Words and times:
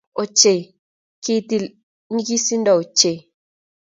Ochei, 0.21 0.59
kitil 1.23 1.63
nyigisindo 2.13 2.71
ochei! 2.81 3.19